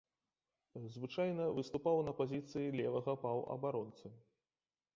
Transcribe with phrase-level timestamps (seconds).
[0.95, 4.07] Звычайна выступаў на пазіцыі левага паўабаронцы.